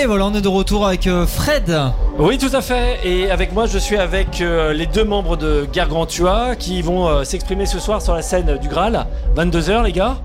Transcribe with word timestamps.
Et 0.00 0.06
voilà, 0.06 0.26
on 0.26 0.34
est 0.34 0.40
de 0.40 0.48
retour 0.48 0.86
avec 0.86 1.06
euh, 1.06 1.26
Fred. 1.26 1.72
Oui, 2.18 2.36
tout 2.38 2.54
à 2.54 2.60
fait. 2.60 2.98
Et 3.04 3.30
avec 3.30 3.52
moi, 3.52 3.66
je 3.66 3.78
suis 3.78 3.96
avec 3.96 4.40
euh, 4.40 4.72
les 4.72 4.86
deux 4.86 5.04
membres 5.04 5.36
de 5.36 5.68
Gargantua 5.72 6.56
qui 6.56 6.82
vont 6.82 7.06
euh, 7.06 7.24
s'exprimer 7.24 7.64
ce 7.64 7.78
soir 7.78 8.02
sur 8.02 8.14
la 8.14 8.22
scène 8.22 8.58
du 8.58 8.68
Graal. 8.68 9.06
22h, 9.36 9.84
les 9.84 9.92
gars. 9.92 10.16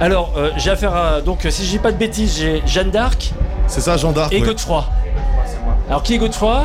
Alors, 0.00 0.32
euh, 0.36 0.50
j'ai 0.56 0.70
affaire 0.70 0.94
à. 0.94 1.20
Donc, 1.20 1.46
si 1.48 1.64
je 1.64 1.70
dis 1.70 1.78
pas 1.78 1.92
de 1.92 1.96
bêtises, 1.96 2.36
j'ai 2.38 2.62
Jeanne 2.66 2.90
d'Arc 2.90 3.32
C'est 3.66 3.80
ça, 3.80 3.96
Jean 3.96 4.12
d'Arc 4.12 4.32
et 4.32 4.40
ouais. 4.40 4.46
Godefroy. 4.46 4.84
Alors, 5.88 6.02
qui 6.02 6.14
est 6.14 6.18
Godefroy? 6.18 6.64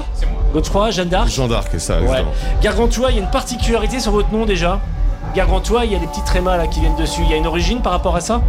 Godefroy, 0.54 0.91
Jeanne 0.91 1.09
d'Arc? 1.09 1.29
Jean 1.29 1.47
d'Arc, 1.47 1.68
c'est 1.71 1.79
ça, 1.79 2.02
Ouais. 2.02 2.25
Gargantua, 2.61 3.11
il 3.11 3.18
y 3.18 3.20
a 3.20 3.21
une 3.23 3.29
particularité 3.29 3.99
sur 3.99 4.11
votre 4.11 4.31
nom 4.33 4.45
déjà. 4.45 4.79
Gargantua, 5.36 5.86
il 5.86 5.93
y 5.93 5.95
a 5.95 5.99
des 5.99 6.07
petits 6.07 6.23
trémas 6.23 6.57
là 6.57 6.68
qui 6.68 6.81
viennent 6.81 6.95
dessus. 6.97 7.21
Il 7.23 7.29
y 7.29 7.33
a 7.33 7.38
une 7.38 7.47
origine 7.47 7.81
par 7.81 7.93
rapport 7.93 8.15
à 8.15 8.21
ça? 8.21 8.41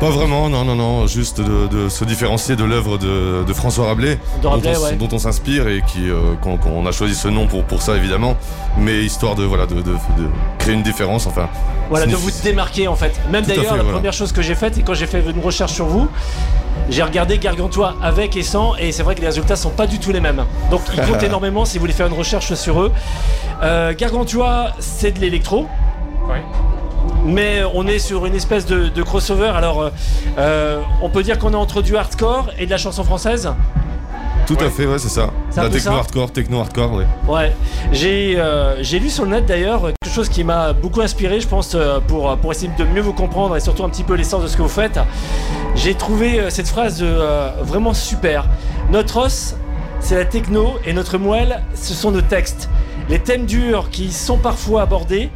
Pas 0.00 0.10
vraiment, 0.10 0.48
non, 0.50 0.64
non, 0.64 0.74
non, 0.74 1.06
juste 1.06 1.40
de, 1.40 1.66
de 1.68 1.88
se 1.88 2.04
différencier 2.04 2.56
de 2.56 2.64
l'œuvre 2.64 2.98
de, 2.98 3.42
de 3.46 3.52
François 3.54 3.86
Rabelais, 3.86 4.18
De 4.42 4.46
Rabelais, 4.48 4.72
dont, 4.74 4.78
on, 4.80 4.84
s- 4.84 4.90
ouais. 4.90 4.96
dont 4.96 5.08
on 5.12 5.18
s'inspire 5.18 5.66
et 5.68 5.82
qui, 5.86 6.10
euh, 6.10 6.34
qu'on, 6.42 6.56
qu'on 6.58 6.84
a 6.86 6.92
choisi 6.92 7.14
ce 7.14 7.28
nom 7.28 7.46
pour, 7.46 7.64
pour 7.64 7.80
ça 7.80 7.96
évidemment, 7.96 8.36
mais 8.76 9.02
histoire 9.02 9.34
de, 9.34 9.44
voilà, 9.44 9.66
de, 9.66 9.76
de- 9.76 9.80
de 9.82 10.28
créer 10.58 10.74
une 10.74 10.82
différence, 10.82 11.26
enfin. 11.26 11.48
Voilà, 11.88 12.06
de 12.06 12.16
vous 12.16 12.30
démarquer 12.42 12.86
en 12.88 12.96
fait. 12.96 13.18
Même 13.30 13.44
d'ailleurs, 13.44 13.64
fait, 13.64 13.70
la 13.76 13.82
voilà. 13.82 13.92
première 13.98 14.12
chose 14.12 14.32
que 14.32 14.42
j'ai 14.42 14.54
faite, 14.54 14.76
et 14.76 14.82
quand 14.82 14.94
j'ai 14.94 15.06
fait 15.06 15.22
une 15.22 15.42
recherche 15.42 15.72
sur 15.72 15.86
vous, 15.86 16.08
j'ai 16.90 17.02
regardé 17.02 17.38
Gargantua 17.38 17.94
avec 18.02 18.36
et 18.36 18.42
sans, 18.42 18.74
et 18.76 18.90
c'est 18.92 19.04
vrai 19.04 19.14
que 19.14 19.20
les 19.20 19.28
résultats 19.28 19.56
sont 19.56 19.70
pas 19.70 19.86
du 19.86 19.98
tout 20.00 20.10
les 20.12 20.20
mêmes. 20.20 20.44
Donc 20.70 20.82
ils 20.92 21.00
comptent 21.00 21.22
énormément 21.22 21.64
si 21.64 21.78
vous 21.78 21.82
voulez 21.82 21.92
faire 21.94 22.08
une 22.08 22.18
recherche 22.18 22.52
sur 22.54 22.82
eux. 22.82 22.92
Euh, 23.62 23.94
Gargantua, 23.96 24.72
c'est 24.80 25.12
de 25.12 25.20
l'électro. 25.20 25.66
Mais 27.24 27.62
on 27.74 27.86
est 27.86 27.98
sur 27.98 28.26
une 28.26 28.34
espèce 28.34 28.66
de, 28.66 28.88
de 28.88 29.02
crossover. 29.02 29.52
Alors, 29.54 29.82
euh, 29.82 29.90
euh, 30.38 30.80
on 31.02 31.08
peut 31.08 31.22
dire 31.22 31.38
qu'on 31.38 31.52
est 31.52 31.56
entre 31.56 31.82
du 31.82 31.96
hardcore 31.96 32.50
et 32.58 32.66
de 32.66 32.70
la 32.70 32.78
chanson 32.78 33.04
française. 33.04 33.52
Tout 34.46 34.58
à 34.60 34.68
fait, 34.68 34.86
ouais, 34.86 34.98
c'est 34.98 35.08
ça. 35.08 35.30
La 35.56 35.70
techno 35.70 35.78
ça 35.78 35.92
hardcore, 35.92 36.30
techno 36.30 36.60
hardcore, 36.60 36.92
ouais. 36.92 37.06
Ouais, 37.26 37.56
j'ai 37.92 38.38
euh, 38.38 38.82
j'ai 38.82 38.98
lu 38.98 39.08
sur 39.08 39.24
le 39.24 39.30
net 39.30 39.46
d'ailleurs 39.46 39.84
quelque 40.02 40.14
chose 40.14 40.28
qui 40.28 40.44
m'a 40.44 40.74
beaucoup 40.74 41.00
inspiré, 41.00 41.40
je 41.40 41.48
pense, 41.48 41.74
pour, 42.08 42.36
pour 42.36 42.52
essayer 42.52 42.70
de 42.76 42.84
mieux 42.84 43.00
vous 43.00 43.14
comprendre 43.14 43.56
et 43.56 43.60
surtout 43.60 43.84
un 43.84 43.88
petit 43.88 44.04
peu 44.04 44.14
l'essence 44.14 44.42
de 44.42 44.48
ce 44.48 44.58
que 44.58 44.62
vous 44.62 44.68
faites. 44.68 45.00
J'ai 45.74 45.94
trouvé 45.94 46.50
cette 46.50 46.68
phrase 46.68 46.98
euh, 47.02 47.52
vraiment 47.62 47.94
super. 47.94 48.44
Notre 48.90 49.16
os, 49.16 49.56
c'est 50.00 50.14
la 50.14 50.26
techno 50.26 50.74
et 50.84 50.92
notre 50.92 51.16
moelle, 51.16 51.62
ce 51.74 51.94
sont 51.94 52.10
nos 52.10 52.20
textes. 52.20 52.68
Les 53.08 53.18
thèmes 53.18 53.46
durs 53.46 53.88
qui 53.90 54.12
sont 54.12 54.36
parfois 54.36 54.82
abordés 54.82 55.30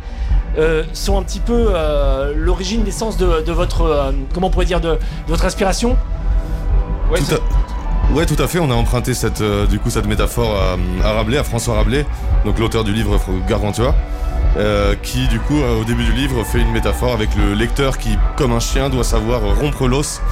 euh, 0.56 0.84
sont 0.92 1.18
un 1.18 1.22
petit 1.22 1.40
peu 1.40 1.68
euh, 1.74 2.32
l'origine, 2.36 2.84
l'essence 2.84 3.16
de, 3.16 3.42
de 3.42 3.52
votre, 3.52 3.82
euh, 3.82 4.12
comment 4.32 4.46
on 4.46 4.50
pourrait 4.50 4.64
dire, 4.66 4.80
de, 4.80 4.90
de 4.90 4.98
votre 5.28 5.44
inspiration. 5.44 5.96
Ouais, 7.10 7.18
Tout 7.20 7.34
à... 7.34 7.38
Ouais, 8.14 8.24
tout 8.24 8.42
à 8.42 8.46
fait. 8.48 8.58
On 8.58 8.70
a 8.70 8.74
emprunté 8.74 9.12
cette, 9.12 9.42
euh, 9.42 9.66
du 9.66 9.78
coup, 9.78 9.90
cette 9.90 10.06
métaphore 10.06 10.56
à, 10.56 11.06
à 11.06 11.12
Rabelais, 11.12 11.36
à 11.36 11.44
François 11.44 11.74
Rabelais, 11.74 12.06
donc 12.46 12.58
l'auteur 12.58 12.82
du 12.82 12.94
livre 12.94 13.20
Gargantua, 13.46 13.94
euh, 14.56 14.94
qui, 15.02 15.28
du 15.28 15.38
coup, 15.40 15.60
euh, 15.60 15.82
au 15.82 15.84
début 15.84 16.04
du 16.04 16.12
livre, 16.12 16.42
fait 16.42 16.58
une 16.58 16.72
métaphore 16.72 17.12
avec 17.12 17.28
le 17.36 17.52
lecteur 17.52 17.98
qui, 17.98 18.16
comme 18.36 18.52
un 18.52 18.60
chien, 18.60 18.88
doit 18.88 19.04
savoir 19.04 19.42
rompre 19.60 19.86
l'os 19.86 20.22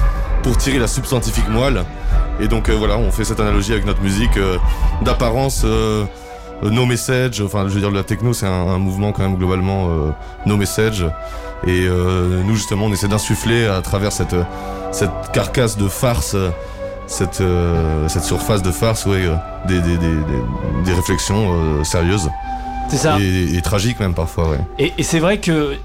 pour 0.41 0.57
tirer 0.57 0.79
la 0.79 0.87
substantifique 0.87 1.47
moelle. 1.49 1.83
Et 2.39 2.47
donc, 2.47 2.69
euh, 2.69 2.75
voilà, 2.75 2.97
on 2.97 3.11
fait 3.11 3.23
cette 3.23 3.39
analogie 3.39 3.73
avec 3.73 3.85
notre 3.85 4.01
musique 4.01 4.37
euh, 4.37 4.57
d'apparence. 5.03 5.61
Euh, 6.63 6.69
no 6.69 6.85
message, 6.85 7.41
enfin 7.41 7.65
je 7.67 7.73
veux 7.73 7.79
dire 7.79 7.91
la 7.91 8.03
techno 8.03 8.33
c'est 8.33 8.47
un, 8.47 8.51
un 8.67 8.77
mouvement 8.79 9.11
quand 9.11 9.23
même 9.23 9.35
globalement 9.37 9.87
euh, 9.89 10.09
no 10.45 10.57
message 10.57 11.05
et 11.65 11.85
euh, 11.87 12.41
nous 12.45 12.55
justement 12.55 12.85
on 12.85 12.93
essaie 12.93 13.07
d'insuffler 13.07 13.67
à 13.67 13.81
travers 13.81 14.11
cette, 14.11 14.35
cette 14.91 15.11
carcasse 15.33 15.77
de 15.77 15.87
farce 15.87 16.35
cette, 17.07 17.39
euh, 17.41 18.07
cette 18.09 18.23
surface 18.25 18.61
de 18.61 18.69
farce, 18.71 19.05
ouais, 19.05 19.25
euh, 19.25 19.35
des, 19.65 19.79
des, 19.79 19.97
des, 19.97 20.07
des- 20.07 20.83
des 20.85 20.93
réflexions 20.93 21.53
euh, 21.53 21.83
sérieuses 21.85 22.29
C'est 22.89 22.97
ça. 22.97 23.17
et, 23.19 23.55
et 23.55 23.61
tragiques 23.61 23.99
même 24.01 24.13
parfois, 24.13 24.49
ouais. 24.49 24.59
Et, 24.77 24.91
et 24.97 25.03
c'est 25.03 25.19
vrai 25.19 25.37
que 25.37 25.75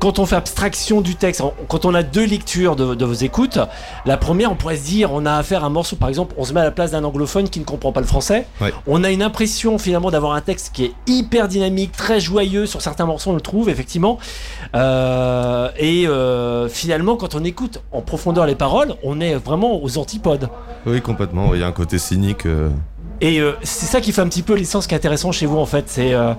quand 0.00 0.18
on 0.18 0.24
fait 0.26 0.34
abstraction 0.36 1.02
du 1.02 1.14
texte, 1.14 1.42
quand 1.68 1.84
on 1.84 1.94
a 1.94 2.02
deux 2.02 2.24
lectures 2.24 2.74
de, 2.74 2.94
de 2.94 3.04
vos 3.04 3.12
écoutes, 3.12 3.58
la 4.06 4.16
première, 4.16 4.50
on 4.50 4.54
pourrait 4.56 4.78
se 4.78 4.84
dire, 4.84 5.12
on 5.12 5.26
a 5.26 5.34
affaire 5.34 5.62
à 5.62 5.66
un 5.66 5.70
morceau, 5.70 5.94
par 5.94 6.08
exemple, 6.08 6.34
on 6.38 6.44
se 6.44 6.54
met 6.54 6.60
à 6.60 6.64
la 6.64 6.70
place 6.70 6.90
d'un 6.92 7.04
anglophone 7.04 7.50
qui 7.50 7.60
ne 7.60 7.64
comprend 7.66 7.92
pas 7.92 8.00
le 8.00 8.06
français. 8.06 8.46
Ouais. 8.62 8.72
On 8.86 9.04
a 9.04 9.10
une 9.10 9.22
impression 9.22 9.76
finalement 9.78 10.10
d'avoir 10.10 10.32
un 10.32 10.40
texte 10.40 10.70
qui 10.74 10.86
est 10.86 10.92
hyper 11.06 11.48
dynamique, 11.48 11.92
très 11.92 12.18
joyeux. 12.18 12.64
Sur 12.64 12.80
certains 12.80 13.04
morceaux, 13.04 13.30
on 13.30 13.34
le 13.34 13.42
trouve 13.42 13.68
effectivement. 13.68 14.18
Euh, 14.74 15.68
et 15.78 16.06
euh, 16.08 16.68
finalement, 16.68 17.16
quand 17.16 17.34
on 17.34 17.44
écoute 17.44 17.82
en 17.92 18.00
profondeur 18.00 18.46
les 18.46 18.54
paroles, 18.54 18.94
on 19.04 19.20
est 19.20 19.34
vraiment 19.34 19.82
aux 19.82 19.98
antipodes. 19.98 20.48
Oui, 20.86 21.02
complètement, 21.02 21.54
il 21.54 21.60
y 21.60 21.62
a 21.62 21.66
un 21.66 21.72
côté 21.72 21.98
cynique. 21.98 22.46
euh, 22.46 22.70
Et 23.20 23.40
euh, 23.40 23.52
c'est 23.62 23.86
ça 23.86 24.00
qui 24.00 24.12
fait 24.12 24.22
un 24.22 24.28
petit 24.28 24.42
peu 24.42 24.54
l'essence 24.54 24.86
qui 24.86 24.94
est 24.94 24.96
intéressant 24.96 25.30
chez 25.30 25.46
vous 25.46 25.58
en 25.58 25.66
fait. 25.66 25.84
C'est, 25.88 26.14
euh, 26.14 26.32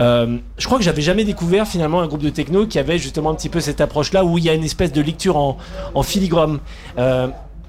euh, 0.00 0.36
je 0.58 0.66
crois 0.66 0.78
que 0.78 0.84
j'avais 0.84 1.02
jamais 1.02 1.24
découvert 1.24 1.66
finalement 1.66 2.00
un 2.00 2.06
groupe 2.06 2.22
de 2.22 2.30
techno 2.30 2.66
qui 2.66 2.78
avait 2.78 2.98
justement 2.98 3.30
un 3.30 3.34
petit 3.34 3.48
peu 3.48 3.60
cette 3.60 3.80
approche-là 3.80 4.24
où 4.24 4.36
il 4.36 4.44
y 4.44 4.50
a 4.50 4.54
une 4.54 4.64
espèce 4.64 4.92
de 4.92 5.00
lecture 5.00 5.36
en, 5.36 5.56
en 5.94 6.02
filigrane. 6.02 6.58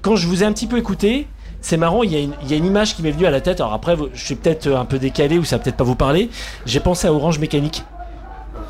Quand 0.00 0.14
je 0.14 0.28
vous 0.28 0.42
ai 0.42 0.46
un 0.46 0.52
petit 0.52 0.68
peu 0.68 0.78
écouté, 0.78 1.26
c'est 1.60 1.76
marrant, 1.76 2.04
il 2.04 2.12
y, 2.12 2.16
a 2.16 2.20
une, 2.20 2.34
il 2.42 2.50
y 2.50 2.54
a 2.54 2.56
une 2.56 2.66
image 2.66 2.94
qui 2.94 3.02
m'est 3.02 3.10
venue 3.10 3.26
à 3.26 3.32
la 3.32 3.40
tête. 3.40 3.60
Alors 3.60 3.72
après, 3.72 3.96
je 4.14 4.24
suis 4.24 4.36
peut-être 4.36 4.68
un 4.68 4.84
peu 4.84 4.98
décalé 4.98 5.38
ou 5.38 5.44
ça 5.44 5.56
va 5.56 5.64
peut-être 5.64 5.76
pas 5.76 5.84
vous 5.84 5.96
parler. 5.96 6.30
J'ai 6.66 6.78
pensé 6.78 7.08
à 7.08 7.12
Orange 7.12 7.40
Mécanique. 7.40 7.82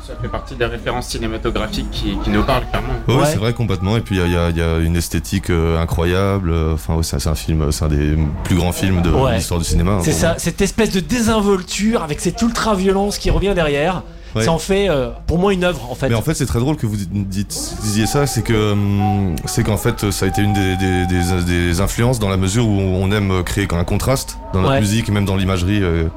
Ça 0.07 0.13
fait 0.21 0.27
partie 0.27 0.55
des 0.55 0.65
références 0.65 1.07
cinématographiques 1.07 1.91
qui, 1.91 2.17
qui 2.23 2.29
nous 2.29 2.43
parlent 2.43 2.63
clairement. 2.69 2.93
ouais, 3.07 3.15
Ouais. 3.15 3.25
c'est 3.31 3.37
vrai 3.37 3.53
complètement. 3.53 3.95
Et 3.97 4.01
puis 4.01 4.15
il 4.17 4.31
y 4.31 4.35
a, 4.37 4.49
y 4.49 4.53
y 4.59 4.85
une 4.85 4.95
esthétique 4.95 5.49
euh, 5.49 5.79
incroyable. 5.81 6.51
euh, 6.51 6.73
Enfin, 6.73 6.95
ouais, 6.95 7.03
c'est 7.03 7.27
un 7.27 7.35
film, 7.35 7.71
c'est 7.71 7.85
un 7.85 7.89
des 7.89 8.17
plus 8.43 8.55
grands 8.55 8.71
films 8.71 9.01
de 9.01 9.09
Ouais. 9.11 9.35
l'histoire 9.35 9.59
du 9.59 9.65
cinéma. 9.65 9.93
hein, 9.93 9.99
C'est 10.03 10.11
ça, 10.11 10.27
moi. 10.29 10.35
cette 10.39 10.61
espèce 10.61 10.91
de 10.91 10.99
désinvolture 10.99 12.03
avec 12.03 12.19
cette 12.19 12.41
ultra-violence 12.41 13.17
qui 13.17 13.29
revient 13.29 13.53
derrière. 13.55 14.03
Ouais. 14.35 14.43
Ça 14.43 14.51
en 14.51 14.59
fait 14.59 14.89
euh, 14.89 15.09
pour 15.25 15.39
moi 15.39 15.53
une 15.53 15.63
œuvre 15.63 15.89
en 15.91 15.95
fait. 15.95 16.07
Mais 16.07 16.13
en 16.15 16.21
fait, 16.21 16.35
c'est 16.35 16.45
très 16.45 16.59
drôle 16.59 16.75
que 16.77 16.85
vous 16.85 16.95
dites, 16.95 17.57
disiez 17.81 18.05
ça, 18.05 18.27
c'est 18.27 18.43
que 18.43 18.73
hum, 18.73 19.35
c'est 19.45 19.63
qu'en 19.63 19.77
fait, 19.77 20.11
ça 20.11 20.25
a 20.25 20.29
été 20.29 20.43
une 20.43 20.53
des, 20.53 20.75
des- 20.77 21.05
des- 21.07 21.43
des 21.45 21.81
influences 21.81 22.19
dans 22.19 22.29
la 22.29 22.37
mesure 22.37 22.67
où 22.67 22.71
on 22.79 23.11
aime 23.11 23.43
créer 23.43 23.67
un 23.71 23.83
contraste 23.83 24.37
dans 24.53 24.63
Ouais. 24.69 24.79
musique 24.79 25.09
et 25.09 25.11
même 25.11 25.25
dans 25.25 25.35
l'imagerie, 25.35 25.81
euh, 25.81 26.07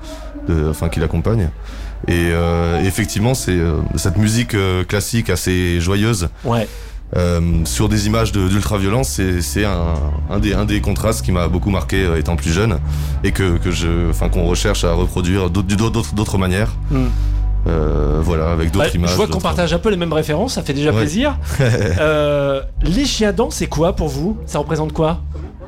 enfin 0.69 0.91
qui 0.91 1.01
l'accompagne. 1.01 1.49
Et 2.09 2.31
euh, 2.33 2.81
effectivement, 2.85 3.35
c'est 3.35 3.53
euh, 3.53 3.77
cette 3.97 4.17
musique 4.17 4.55
euh, 4.55 4.83
classique 4.85 5.31
assez 5.31 5.81
joyeuse 5.81 6.29
Ouais. 6.45 6.67
euh, 7.17 7.41
sur 7.65 7.89
des 7.89 8.07
images 8.07 8.33
de- 8.33 8.49
d'ultra-violence, 8.49 9.09
c'est 9.09 9.41
c'est 9.41 9.65
un, 9.65 9.95
un 10.31 10.39
des, 10.41 10.53
un 10.55 10.65
des 10.65 10.81
contrastes 10.81 11.25
qui 11.25 11.31
m'a 11.31 11.47
beaucoup 11.49 11.71
marqué 11.71 12.03
euh, 12.05 12.19
étant 12.19 12.35
plus 12.37 12.51
jeune 12.53 12.79
et 13.23 13.31
que, 13.33 13.57
que 13.59 13.71
je, 13.71 14.11
enfin 14.11 14.29
qu'on 14.29 14.45
recherche 14.47 14.83
à 14.85 14.93
reproduire 14.95 15.49
d'autres- 15.51 16.39
manières. 16.39 16.73
Hmm. 16.91 17.07
Euh, 17.69 18.19
voilà, 18.21 18.51
avec 18.51 18.73
d'autres 18.73 18.87
Ouais, 18.87 18.93
images. 18.97 19.11
je 19.11 19.15
vois 19.15 19.29
qu'on 19.29 19.39
partage 19.41 19.73
un 19.73 19.79
peu 19.79 19.89
les 19.91 19.97
mêmes 19.97 20.13
références, 20.13 20.55
ça 20.55 20.63
fait 20.63 20.73
déjà 20.75 20.91
Ouais. 20.91 20.97
plaisir. 20.99 21.39
Euh, 22.01 22.61
les 22.83 23.05
chiens 23.05 23.33
dents, 23.33 23.51
c'est 23.51 23.69
quoi 23.69 23.95
pour 23.95 24.09
vous? 24.09 24.37
Ça 24.47 24.59
représente 24.59 24.93
quoi? 24.93 25.21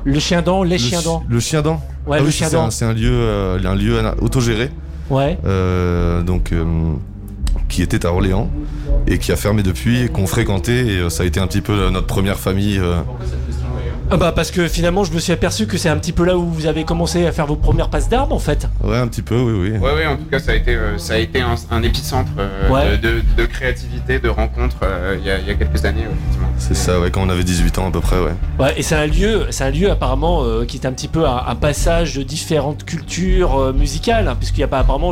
Le 0.03 0.19
chien 0.19 0.41
dent, 0.41 0.63
les 0.63 0.71
Le 0.71 0.77
chiens 0.77 0.99
chi- 0.99 1.05
dents? 1.05 1.23
Le 1.29 1.39
chien 1.39 1.61
dent? 1.61 1.81
Ouais, 2.05 2.17
Ah 2.17 2.19
le 2.19 2.25
oui, 2.27 2.31
chien 2.33 2.47
c'est 2.49 2.55
dent. 2.57 2.65
un, 2.65 2.69
c'est 2.71 2.83
un 2.85 2.91
lieu, 2.93 3.09
euh, 3.11 3.57
un 3.63 3.75
lieu 3.75 3.97
autogéré, 4.21 4.69
Ouais. 5.09 5.37
euh, 5.45 6.21
donc 6.21 6.51
euh, 6.51 6.63
qui 7.69 7.81
était 7.81 8.05
à 8.05 8.11
Orléans 8.11 8.49
et 9.07 9.17
qui 9.19 9.31
a 9.31 9.35
fermé 9.35 9.63
depuis, 9.63 10.03
et 10.03 10.07
qu'on 10.07 10.27
fréquentait 10.27 10.85
et 10.87 10.97
euh, 10.97 11.09
ça 11.09 11.23
a 11.23 11.25
été 11.25 11.39
un 11.39 11.47
petit 11.47 11.61
peu 11.61 11.89
notre 11.89 12.07
première 12.07 12.37
famille. 12.39 12.79
euh, 12.79 13.01
Ah 14.11 14.17
bah 14.17 14.31
parce 14.35 14.51
que 14.51 14.67
finalement 14.67 15.03
je 15.03 15.11
me 15.13 15.19
suis 15.19 15.33
aperçu 15.33 15.65
que 15.65 15.77
c'est 15.77 15.89
un 15.89 15.97
petit 15.97 16.11
peu 16.11 16.25
là 16.25 16.37
où 16.37 16.45
vous 16.45 16.67
avez 16.67 16.83
commencé 16.83 17.25
à 17.25 17.31
faire 17.31 17.47
vos 17.47 17.55
premières 17.55 17.89
passes 17.89 18.07
d'armes 18.07 18.31
en 18.33 18.39
fait. 18.39 18.67
ouais, 18.83 18.97
un 18.97 19.07
petit 19.07 19.23
peu, 19.23 19.35
oui, 19.39 19.71
oui. 19.71 19.77
Ouais, 19.79 19.93
ouais, 19.95 20.05
en 20.05 20.15
tout 20.17 20.25
cas, 20.31 20.39
ça 20.39 20.51
a 20.51 20.55
été, 20.55 20.77
ça 20.97 21.13
a 21.15 21.17
été 21.17 21.41
un, 21.41 21.55
un 21.71 21.81
épicentre 21.81 22.31
euh, 22.37 22.69
Ouais. 22.69 22.97
de, 22.97 23.07
de- 23.07 23.21
de 23.37 23.45
créativité, 23.47 24.19
de 24.19 24.29
rencontres 24.29 24.77
euh, 24.83 25.17
il 25.19 25.25
y, 25.25 25.31
a, 25.31 25.39
il 25.39 25.47
y 25.47 25.51
a 25.51 25.55
quelques 25.55 25.83
années, 25.85 26.01
effectivement. 26.03 26.44
C'est 26.57 26.73
ça, 26.75 26.99
ouais, 26.99 27.11
quand 27.11 27.21
on 27.21 27.29
avait 27.29 27.43
18 27.43 27.77
ans 27.79 27.87
à 27.87 27.91
peu 27.91 27.99
près, 27.99 28.17
ouais. 28.19 28.33
Ouais, 28.59 28.73
et 28.77 28.81
c'est 28.81 28.95
un 28.95 29.05
lieu, 29.05 29.45
c'est 29.51 29.65
un 29.65 29.69
lieu 29.69 29.91
apparemment 29.91 30.43
euh, 30.43 30.65
qui 30.65 30.77
est 30.77 30.85
un 30.87 30.93
petit 30.93 31.07
peu 31.09 31.27
un, 31.27 31.43
un 31.47 31.55
passage 31.55 32.15
de 32.15 32.23
différentes 32.23 32.85
cultures 32.85 33.55
euh, 33.59 33.73
musicales, 33.73 34.27
hein, 34.27 34.35
puisqu'il 34.39 34.61
y 34.61 34.63
a 34.63 34.67
pas 34.67 34.79
apparemment, 34.79 35.11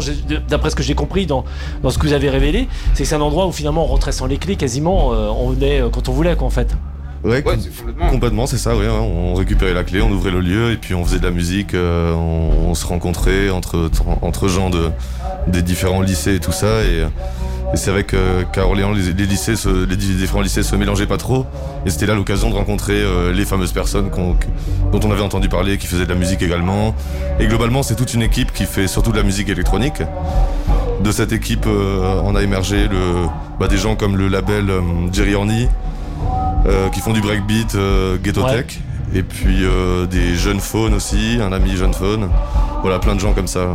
d'après 0.50 0.70
ce 0.72 0.76
que 0.76 0.84
j'ai 0.84 0.96
compris 0.96 1.26
dans, 1.26 1.44
dans 1.84 1.90
ce 1.90 1.98
que 2.00 2.08
vous 2.08 2.14
avez 2.14 2.30
révélé, 2.30 2.68
c'est 2.94 3.04
que 3.04 3.10
c'est 3.10 3.16
un 3.16 3.22
endroit 3.22 3.46
où 3.46 3.52
finalement 3.52 3.84
on 3.84 3.88
rentrait 3.88 4.14
sans 4.14 4.26
les 4.26 4.38
clés 4.38 4.56
quasiment, 4.56 5.12
euh, 5.14 5.28
on 5.30 5.50
venait 5.50 5.82
euh, 5.82 5.90
quand 5.90 6.10
on 6.10 6.14
voulait 6.14 6.36
quoi 6.36 6.48
en 6.48 6.52
fait. 6.52 6.76
Ouais, 7.24 7.32
Ouais, 7.36 7.42
com- 7.44 7.58
c'est 7.62 8.10
complètement. 8.10 8.48
c'est 8.48 8.58
ça, 8.58 8.76
ouais. 8.76 8.86
hein, 8.88 9.00
On 9.02 9.34
récupérait 9.36 9.74
la 9.74 9.84
clé, 9.84 10.02
on 10.02 10.10
ouvrait 10.12 10.32
le 10.32 10.40
lieu 10.42 10.72
et 10.72 10.78
puis 10.78 10.94
on 10.96 11.06
faisait 11.06 11.20
de 11.20 11.24
la 11.26 11.32
musique, 11.32 11.74
euh, 11.74 12.14
on, 12.14 12.70
on 12.70 12.74
se 12.74 12.86
rencontrait 12.86 13.50
entre, 13.50 13.90
entre 14.22 14.48
gens 14.48 14.70
de, 14.70 14.90
des 15.48 15.62
différents 15.62 16.02
lycées 16.02 16.36
et 16.36 16.40
tout 16.40 16.52
ça. 16.52 16.82
Et, 16.84 17.06
et 17.74 17.78
c'est 17.78 17.90
vrai 17.92 18.04
qu'à 18.04 18.66
Orléans, 18.66 18.92
les, 18.92 19.14
les 19.14 19.26
lycées, 19.26 19.56
se- 19.56 19.86
les 19.86 19.96
di- 19.96 20.16
différents 20.16 20.42
lycées 20.42 20.62
se 20.64 20.76
mélangeaient 20.76 21.08
pas 21.08 21.18
trop. 21.18 21.46
Et 21.86 21.90
c'était 21.90 22.06
là 22.06 22.14
l'occasion 22.14 22.50
de 22.50 22.56
rencontrer 22.56 22.94
euh, 22.94 23.34
les 23.34 23.46
fameuses 23.46 23.72
personnes 23.72 24.10
qu'on- 24.12 24.36
dont 24.92 25.00
on 25.04 25.12
avait 25.12 25.22
entendu 25.24 25.50
parler, 25.50 25.78
qui 25.80 25.88
faisaient 25.88 26.06
de 26.06 26.10
la 26.10 26.16
musique 26.20 26.42
également. 26.44 26.94
Et 27.40 27.48
globalement, 27.48 27.82
c'est 27.82 27.96
toute 27.96 28.14
une 28.14 28.22
équipe 28.22 28.54
qui 28.54 28.66
fait 28.66 28.88
surtout 28.88 29.12
de 29.12 29.18
la 29.18 29.24
musique 29.24 29.50
électronique. 29.50 30.04
De 31.04 31.12
cette 31.12 31.32
équipe, 31.32 31.66
euh, 31.66 32.22
on 32.24 32.36
a 32.36 32.44
émergé 32.44 32.88
le, 32.88 33.26
bah, 33.60 33.68
des 33.68 33.78
gens 33.78 33.96
comme 33.96 34.18
le 34.18 34.28
label 34.28 34.70
euh, 34.70 34.80
Jerry 35.12 35.34
Horny, 35.34 35.68
euh, 36.68 36.90
qui 36.90 37.00
font 37.02 37.12
du 37.14 37.22
breakbeat, 37.22 37.74
euh, 37.76 38.18
Ghetto 38.24 38.44
Ouais. 38.44 38.64
Tech. 38.64 38.80
Et 39.16 39.22
puis 39.24 39.64
euh, 39.64 40.06
des 40.06 40.36
jeunes 40.36 40.60
faunes 40.60 40.94
aussi, 40.94 41.40
un 41.42 41.52
ami 41.52 41.76
jeune 41.76 41.94
faune. 41.94 42.30
Voilà, 42.82 43.00
plein 43.00 43.16
de 43.16 43.20
gens 43.20 43.34
comme 43.34 43.48
ça. 43.48 43.70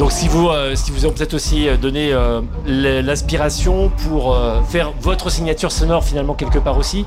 Donc 0.00 0.12
si 0.12 0.28
vous, 0.28 0.48
euh, 0.48 0.74
si 0.76 0.92
vous 0.92 1.04
ont 1.04 1.10
peut-être 1.12 1.34
aussi 1.34 1.68
euh, 1.68 1.76
donné 1.76 2.10
euh, 2.10 2.40
l'inspiration 2.66 3.90
pour 4.08 4.34
euh, 4.34 4.62
faire 4.62 4.92
votre 4.98 5.28
signature 5.28 5.70
sonore 5.70 6.02
finalement 6.02 6.32
quelque 6.32 6.58
part 6.58 6.78
aussi. 6.78 7.04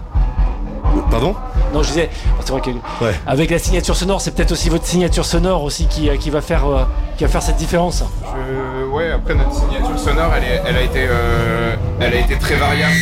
Pardon? 1.09 1.35
Non, 1.73 1.81
je 1.81 1.87
disais, 1.87 2.09
c'est 2.41 2.51
vrai 2.51 2.61
que 2.61 2.69
Ouais. 3.03 3.15
avec 3.25 3.49
la 3.49 3.57
signature 3.57 3.95
sonore, 3.95 4.21
c'est 4.21 4.29
peut-être 4.35 4.51
aussi 4.51 4.69
votre 4.69 4.85
signature 4.85 5.25
sonore 5.25 5.63
aussi 5.63 5.87
qui, 5.87 6.07
euh, 6.07 6.17
qui 6.17 6.29
va 6.29 6.41
faire, 6.41 6.67
euh, 6.67 6.83
qui 7.17 7.23
va 7.23 7.31
faire 7.31 7.41
cette 7.41 7.55
différence. 7.55 8.03
Je- 8.21 8.85
ouais, 8.85 9.09
après 9.09 9.33
notre 9.33 9.53
signature 9.55 9.97
sonore, 9.97 10.31
elle, 10.37 10.43
est- 10.43 10.61
elle 10.67 10.77
a 10.77 10.81
été, 10.83 11.07
euh, 11.09 11.75
elle 11.99 12.13
a 12.13 12.17
été 12.19 12.37
très 12.37 12.57
variable. 12.57 12.93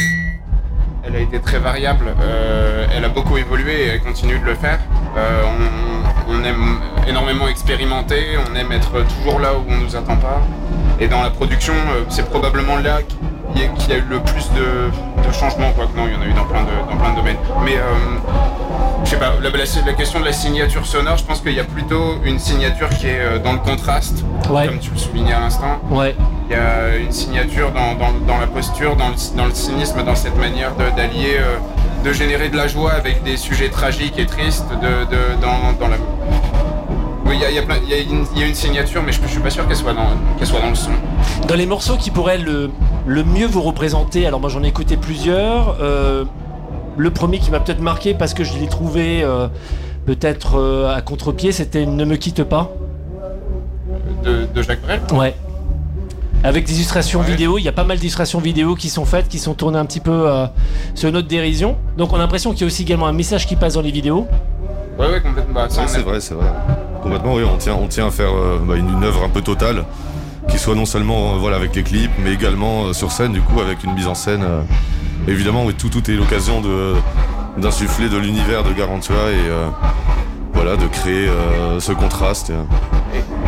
Elle 1.03 1.15
a 1.17 1.19
été 1.19 1.39
très 1.41 1.59
variable. 1.59 2.05
euh, 2.21 2.85
elle 2.95 3.03
a 3.03 3.09
beaucoup 3.09 3.37
évolué 3.37 3.73
et 3.73 3.87
elle 3.87 4.01
continue 4.01 4.39
de 4.39 4.45
le 4.45 4.55
faire. 4.55 4.79
Euh, 5.17 5.41
on, 5.45 6.00
on 6.27 6.43
aime 6.43 6.79
énormément 7.07 7.47
expérimenter. 7.47 8.37
On 8.51 8.55
aime 8.55 8.71
être 8.71 8.91
toujours 9.15 9.39
là 9.39 9.53
où 9.55 9.63
on 9.69 9.77
nous 9.77 9.95
attend 9.95 10.17
pas. 10.17 10.41
Et 10.99 11.07
dans 11.07 11.21
la 11.23 11.29
production, 11.31 11.73
euh, 11.73 12.03
c'est 12.09 12.29
probablement 12.29 12.77
là 12.77 12.99
qu'il 13.01 13.61
y, 13.61 13.65
a- 13.93 13.97
eu 13.97 14.03
le 14.09 14.19
plus 14.19 14.49
de, 14.51 15.27
de 15.27 15.33
changements. 15.33 15.71
Quoi. 15.73 15.85
Non, 15.95 16.03
il 16.07 16.13
y 16.13 16.15
en 16.15 16.21
a 16.21 16.25
eu 16.25 16.33
dans 16.33 16.45
plein 16.45 16.61
de, 16.61 16.89
dans 16.91 16.97
plein 16.97 17.11
de 17.11 17.15
domaines. 17.15 17.37
Mais 17.65 17.75
euh, 17.75 17.81
je 19.03 19.09
sais 19.09 19.17
pas, 19.17 19.33
la, 19.41 19.93
question 19.93 20.19
de 20.19 20.25
la 20.25 20.31
signature 20.33 20.85
sonore, 20.85 21.17
je 21.17 21.23
pense 21.23 21.41
qu'il 21.41 21.53
y 21.53 21.59
a 21.59 21.63
plutôt 21.63 22.17
une 22.23 22.37
signature 22.39 22.87
qui 22.89 23.07
est 23.07 23.19
euh, 23.19 23.39
dans 23.39 23.53
le 23.53 23.57
contraste, 23.59 24.23
Ouais. 24.49 24.67
comme 24.67 24.77
tu 24.79 24.91
le 24.91 24.97
soulignais 24.97 25.33
à 25.33 25.39
l'instant. 25.39 25.79
Ouais. 25.89 26.15
Il 26.49 26.55
y 26.55 26.59
a 26.59 26.97
une 26.97 27.11
signature 27.11 27.71
dans, 27.71 27.95
dans- 27.95 28.13
dans 28.27 28.37
la 28.39 28.47
posture, 28.47 28.95
dans 28.95 29.09
le, 29.09 29.15
dans 29.37 29.45
le 29.45 29.53
cynisme, 29.55 30.03
dans 30.03 30.15
cette 30.15 30.37
manière 30.37 30.71
d'allier, 30.95 31.37
euh, 31.39 31.57
de 32.03 32.13
générer 32.13 32.49
de 32.49 32.57
la 32.57 32.67
joie 32.67 32.91
avec 32.93 33.23
des 33.23 33.37
sujets 33.37 33.69
tragiques 33.69 34.17
et 34.17 34.25
tristes, 34.25 34.65
de, 34.81 35.05
de- 35.15 35.41
dans, 35.41 35.73
dans 35.79 35.87
la... 35.87 35.97
Oui, 37.25 37.35
il 37.35 37.41
y 37.41 37.45
a, 37.45 37.49
y 37.51 37.55
y 37.55 38.03
une, 38.11 38.25
il 38.35 38.41
y 38.41 38.43
a 38.43 38.47
une 38.47 38.55
signature, 38.55 39.01
mais 39.03 39.11
je, 39.11 39.21
je 39.21 39.27
suis 39.27 39.39
pas 39.39 39.49
sûr 39.49 39.67
qu'elle 39.67 39.77
soit, 39.77 39.93
dans- 39.93 40.17
qu'elle 40.37 40.47
soit 40.47 40.59
dans 40.59 40.69
le 40.69 40.75
son. 40.75 40.91
Dans 41.47 41.55
les 41.55 41.65
morceaux 41.65 41.97
qui 41.97 42.09
pourraient 42.11 42.37
le, 42.39 42.71
le 43.05 43.23
mieux 43.23 43.45
vous 43.47 43.61
représenter, 43.61 44.25
alors 44.25 44.39
moi 44.39 44.49
j'en 44.49 44.63
ai 44.63 44.67
écouté 44.67 44.97
plusieurs. 44.97 45.77
euh, 45.81 46.25
le 46.97 47.09
premier 47.11 47.39
qui 47.39 47.51
m'a 47.51 47.59
peut-être 47.59 47.79
marqué 47.81 48.13
parce 48.13 48.33
que 48.33 48.43
je 48.43 48.57
l'ai 48.57 48.67
trouvé 48.67 49.21
euh, 49.23 49.47
peut-être 50.05 50.57
euh, 50.59 50.93
à 50.93 51.01
contre-pied, 51.01 51.51
c'était 51.53 51.85
Ne 51.85 52.03
me 52.03 52.15
quitte 52.17 52.43
pas. 52.43 52.71
De, 54.23 54.45
de 54.53 54.61
Jacques 54.61 54.81
Brel? 54.81 54.99
Ouais. 55.13 55.35
Avec 56.43 56.65
des 56.65 56.73
illustrations 56.75 57.19
Ouais. 57.19 57.27
vidéo, 57.27 57.57
il 57.57 57.63
y 57.63 57.67
a 57.67 57.71
pas 57.71 57.83
mal 57.83 57.97
d'illustrations 57.97 58.39
vidéo 58.39 58.75
qui 58.75 58.89
sont 58.89 59.05
faites, 59.05 59.27
qui 59.27 59.37
sont 59.37 59.53
tournées 59.53 59.77
un 59.77 59.85
petit 59.85 59.99
peu 59.99 60.27
euh, 60.29 60.47
sur 60.95 61.11
notre 61.11 61.27
dérision. 61.27 61.77
Donc 61.97 62.13
on 62.13 62.15
a 62.15 62.19
l'impression 62.19 62.51
qu'il 62.51 62.61
y 62.61 62.63
a 62.63 62.67
aussi 62.67 62.81
également 62.81 63.05
un 63.07 63.13
message 63.13 63.45
qui 63.45 63.55
passe 63.55 63.75
dans 63.75 63.81
les 63.81 63.91
vidéos. 63.91 64.27
Ouais, 64.97 65.07
ouais, 65.09 65.21
complètement. 65.21 65.53
Bah, 65.53 65.67
Ouais, 65.69 65.83
c'est 65.87 66.01
vrai, 66.01 66.19
c'est 66.19 66.33
vrai. 66.33 66.47
Complètement, 67.03 67.35
oui, 67.35 67.43
on 67.43 67.57
tient, 67.57 67.75
on 67.75 67.87
tient 67.87 68.07
à 68.07 68.11
faire 68.11 68.31
euh, 68.33 68.59
bah, 68.63 68.75
une, 68.75 68.89
une 68.89 69.03
œuvre 69.03 69.23
un 69.23 69.29
peu 69.29 69.41
totale, 69.41 69.83
qui 70.49 70.57
soit 70.57 70.75
non 70.75 70.85
seulement 70.85 71.33
euh, 71.33 71.37
voilà, 71.37 71.57
avec 71.57 71.75
les 71.75 71.83
clips, 71.83 72.11
mais 72.23 72.33
également 72.33 72.85
euh, 72.85 72.93
sur 72.93 73.11
scène, 73.11 73.33
du 73.33 73.41
coup, 73.41 73.59
avec 73.61 73.83
une 73.83 73.93
mise 73.93 74.07
en 74.07 74.15
scène. 74.15 74.43
euh, 74.43 74.61
évidemment, 75.27 75.65
oui, 75.65 75.73
tout, 75.75 75.89
tout 75.89 76.09
est 76.09 76.15
l'occasion 76.15 76.61
de, 76.61 76.93
d'insuffler 77.57 78.09
de 78.09 78.17
l'univers 78.17 78.63
de 78.63 78.71
Garantua 78.73 79.15
et 79.31 79.49
euh, 79.49 79.67
voilà, 80.53 80.75
de 80.75 80.85
créer 80.87 81.27
euh, 81.27 81.79
ce 81.79 81.91
contraste. 81.91 82.51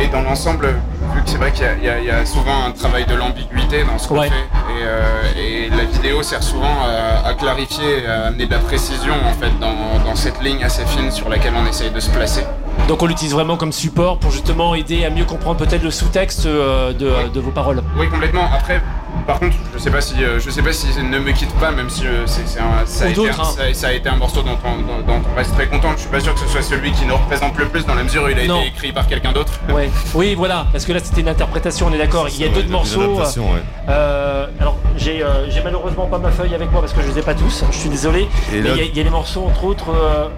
Et, 0.00 0.04
et 0.04 0.08
dans 0.08 0.22
l'ensemble, 0.22 0.74
vu 1.14 1.22
que 1.22 1.28
c'est 1.30 1.36
vrai 1.38 1.52
qu'il 1.52 1.64
y 1.64 1.88
a- 1.88 2.00
y, 2.00 2.06
y 2.22 2.26
souvent 2.26 2.64
un 2.66 2.70
travail 2.72 3.04
de 3.06 3.14
l'ambiguïté 3.14 3.84
dans 3.84 3.98
ce 3.98 4.08
qu'on 4.08 4.18
Ouais. 4.20 4.28
fait, 4.28 4.34
et, 4.34 4.82
euh, 4.84 5.22
et 5.36 5.70
la 5.70 5.84
vidéo 5.84 6.22
sert 6.22 6.42
souvent 6.42 6.76
à, 6.84 7.28
à 7.28 7.34
clarifier, 7.34 8.06
à 8.06 8.26
amener 8.26 8.46
de 8.46 8.52
la 8.52 8.58
précision 8.58 9.14
en 9.26 9.32
fait 9.34 9.58
dans, 9.60 9.98
dans 10.04 10.14
cette 10.16 10.40
ligne 10.42 10.62
assez 10.64 10.84
fine 10.86 11.10
sur 11.10 11.28
laquelle 11.28 11.54
on 11.56 11.66
essaye 11.66 11.90
de 11.90 12.00
se 12.00 12.10
placer. 12.10 12.44
Donc 12.88 13.02
on 13.02 13.06
l'utilise 13.06 13.32
vraiment 13.32 13.56
comme 13.56 13.72
support 13.72 14.18
pour 14.18 14.30
justement 14.30 14.74
aider 14.74 15.04
à 15.06 15.10
mieux 15.10 15.24
comprendre 15.24 15.56
peut-être 15.56 15.82
le 15.82 15.90
sous-texte 15.90 16.44
euh, 16.44 16.92
de, 16.92 17.40
vos 17.40 17.50
paroles. 17.50 17.82
Oui, 17.98 18.08
complètement. 18.10 18.44
Après, 18.52 18.82
par 19.26 19.38
contre, 19.40 19.56
je 19.72 19.78
sais 19.78 19.90
pas 19.90 20.02
si, 20.02 20.22
euh, 20.22 20.38
je 20.38 20.50
sais 20.50 20.60
pas 20.60 20.72
si 20.72 20.86
ne 21.02 21.18
me 21.18 21.32
quitte 21.32 21.52
pas, 21.54 21.70
même 21.70 21.88
si 21.88 22.06
euh, 22.06 22.26
c'est, 22.26 22.46
c'est 22.46 22.60
un- 22.60 22.84
ça, 22.84 23.04
a 23.04 23.08
Ou 23.08 23.10
été, 23.12 23.16
d'autres, 23.22 23.40
un- 23.40 23.44
hein. 23.44 23.72
ça, 23.72 23.74
ça 23.74 23.86
a 23.88 23.92
été 23.92 24.08
un 24.10 24.16
morceau 24.16 24.42
dont 24.42 24.58
on, 24.64 24.76
dont- 24.82 25.00
dont 25.06 25.22
on 25.32 25.36
reste 25.36 25.54
très 25.54 25.66
content. 25.66 25.92
Je 25.96 26.00
suis 26.02 26.10
pas 26.10 26.20
sûr 26.20 26.34
que 26.34 26.40
ce 26.40 26.46
soit 26.46 26.60
celui 26.60 26.92
qui 26.92 27.06
nous 27.06 27.14
représente 27.16 27.56
le 27.56 27.68
plus 27.68 27.86
dans 27.86 27.94
la 27.94 28.04
mesure 28.04 28.24
où 28.24 28.28
il 28.28 28.38
a 28.38 28.46
Non. 28.46 28.58
été 28.60 28.68
écrit 28.68 28.92
par 28.92 29.06
quelqu'un 29.06 29.32
d'autre. 29.32 29.52
Ouais. 29.74 29.88
Oui, 30.14 30.34
voilà, 30.34 30.66
parce 30.70 30.84
que 30.84 30.92
là 30.92 30.98
c'était 31.02 31.22
une 31.22 31.28
interprétation, 31.28 31.86
on 31.90 31.94
est 31.94 31.98
d'accord. 31.98 32.26
Il 32.28 32.38
y 32.38 32.44
a 32.44 32.48
Ouais, 32.48 32.52
d'autres 32.54 32.68
morceaux. 32.70 33.14
ouais. 33.16 33.62
euh, 33.88 34.46
alors 34.60 34.76
j'ai 34.98 35.22
euh, 35.22 35.50
j'ai 35.50 35.62
malheureusement 35.62 36.06
pas 36.06 36.18
ma 36.18 36.30
feuille 36.30 36.54
avec 36.54 36.70
moi 36.70 36.82
parce 36.82 36.92
que 36.92 37.00
je 37.00 37.06
les 37.08 37.18
ai 37.18 37.22
pas 37.22 37.34
tous. 37.34 37.64
Je 37.70 37.76
suis 37.78 37.88
désolé. 37.88 38.28
Et 38.52 38.60
Mais 38.60 38.68
il 38.70 38.76
y, 38.76 38.80
a- 38.80 38.84
il 38.84 38.96
y 38.96 39.00
a 39.00 39.04
des 39.04 39.10
morceaux 39.10 39.44
entre 39.46 39.64
autres. 39.64 39.86
euh, 39.90 40.28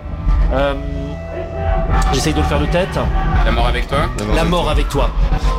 euh, 0.53 0.75
J'essaye 2.13 2.33
de 2.33 2.39
le 2.39 2.45
faire 2.45 2.61
de 2.61 2.67
tête. 2.67 2.99
La 3.45 3.53
mort 3.53 3.67
avec 3.67 3.87
toi. 3.89 3.99
La 4.35 4.45
mort 4.45 4.71
avec 4.71 4.89
toi. 4.89 5.11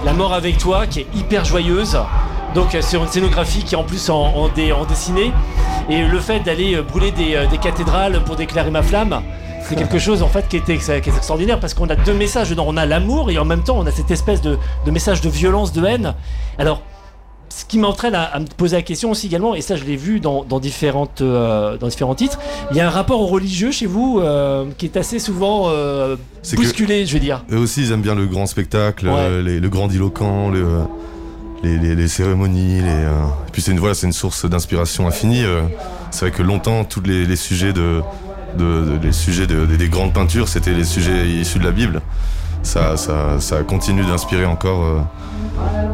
La 0.05 0.13
mort 0.13 0.33
avec 0.33 0.57
toi 0.57 0.87
qui 0.87 1.01
est 1.01 1.07
hyper 1.15 1.45
joyeuse. 1.45 1.97
Donc 2.55 2.73
euh, 2.75 2.81
sur 2.81 3.03
une 3.03 3.09
scénographie 3.09 3.63
qui 3.63 3.75
est 3.75 3.77
en 3.77 3.83
plus 3.83 4.09
en, 4.09 4.15
en 4.15 4.47
dé- 4.49 4.71
en 4.71 4.85
dessiné. 4.85 5.31
Et 5.89 6.01
le 6.03 6.19
fait 6.19 6.39
d'aller 6.39 6.75
euh, 6.75 6.81
brûler 6.81 7.11
des, 7.11 7.35
euh, 7.35 7.45
des 7.47 7.57
cathédrales 7.57 8.23
pour 8.23 8.35
déclarer 8.35 8.71
ma 8.71 8.81
flamme, 8.81 9.21
c'est 9.61 9.75
quelque 9.77 9.99
chose 9.99 10.23
en 10.23 10.27
fait 10.27 10.47
qui, 10.47 10.57
était, 10.57 10.77
qui 10.77 10.91
est 10.91 11.07
extraordinaire 11.07 11.59
parce 11.59 11.73
qu'on 11.73 11.89
a 11.89 11.95
deux 11.95 12.13
messages 12.13 12.49
dedans. 12.49 12.65
On 12.67 12.77
a 12.77 12.85
l'amour 12.85 13.29
et 13.29 13.37
en 13.37 13.45
même 13.45 13.63
temps 13.63 13.75
on 13.77 13.85
a 13.85 13.91
cette 13.91 14.11
espèce 14.11 14.41
de, 14.41 14.57
de 14.85 14.91
message 14.91 15.21
de 15.21 15.29
violence, 15.29 15.71
de 15.73 15.85
haine. 15.85 16.13
Alors, 16.57 16.81
ce 17.49 17.65
qui 17.65 17.79
m'entraîne 17.79 18.13
à, 18.15 18.23
à 18.23 18.39
me 18.39 18.45
poser 18.45 18.75
la 18.75 18.81
question 18.81 19.11
aussi 19.11 19.27
également, 19.27 19.55
et 19.55 19.61
ça 19.61 19.75
je 19.75 19.83
l'ai 19.83 19.95
vu 19.95 20.19
dans, 20.19 20.43
dans 20.43 20.59
différentes, 20.59 21.21
euh, 21.21 21.77
dans 21.77 21.87
différents 21.87 22.15
titres, 22.15 22.39
il 22.71 22.77
y 22.77 22.79
a 22.81 22.87
un 22.87 22.89
rapport 22.91 23.21
au 23.21 23.25
religieux 23.27 23.71
chez 23.71 23.85
vous 23.85 24.19
euh, 24.19 24.65
qui 24.77 24.85
est 24.85 24.97
assez 24.97 25.19
souvent 25.19 25.65
euh, 25.69 26.15
bousculé, 26.55 27.05
je 27.05 27.13
veux 27.13 27.19
dire. 27.19 27.43
Eux 27.51 27.57
aussi, 27.57 27.81
ils 27.81 27.91
aiment 27.91 28.01
bien 28.01 28.15
le 28.15 28.25
grand 28.25 28.45
spectacle, 28.45 29.07
Ouais. 29.07 29.41
les- 29.41 29.59
le 29.59 29.69
grandiloquent, 29.69 30.49
le, 30.49 30.65
les, 31.63 31.77
les- 31.77 31.95
les 31.95 32.07
cérémonies. 32.07 32.81
Les, 32.81 32.89
et 32.89 33.51
puis 33.51 33.61
c'est 33.61 33.71
une, 33.71 33.79
voilà, 33.79 33.95
une 34.03 34.13
source 34.13 34.45
d'inspiration 34.45 35.07
infinie. 35.07 35.43
c'est 36.11 36.21
vrai 36.27 36.31
que 36.31 36.43
longtemps, 36.43 36.83
tous 36.83 37.01
les, 37.01 37.35
sujets, 37.35 37.73
de, 37.73 38.01
de- 38.57 38.85
de- 38.85 38.99
les 39.01 39.11
sujets 39.13 39.47
de- 39.47 39.65
des- 39.65 39.77
des 39.77 39.89
grandes 39.89 40.13
peintures, 40.13 40.47
c'était 40.47 40.73
les 40.73 40.83
sujets 40.83 41.27
issus 41.27 41.59
de 41.59 41.63
la 41.65 41.71
Bible. 41.71 42.01
Ça, 42.63 42.97
ça, 42.97 43.39
ça 43.39 43.63
continue 43.63 44.03
d'inspirer 44.03 44.45
encore 44.45 44.83
euh, 44.83 44.99